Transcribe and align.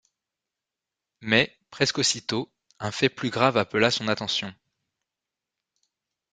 Mais, 1.21 1.55
presque 1.69 1.99
aussitôt, 1.99 2.51
un 2.79 2.89
fait 2.89 3.07
plus 3.09 3.29
grave 3.29 3.55
appela 3.55 3.91
son 3.91 4.07
attention. 4.07 4.51